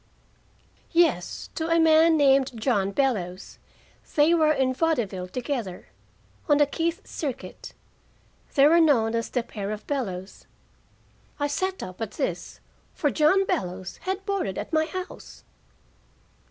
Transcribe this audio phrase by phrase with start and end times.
[0.93, 3.59] "Yes, to a man named John Bellows.
[4.15, 5.89] They were in vaudeville together,
[6.49, 7.75] on the Keith Circuit.
[8.55, 10.47] They were known as The Pair of Bellows."
[11.39, 12.59] I sat up at this
[12.95, 15.43] for John Bellows had boarded at my house.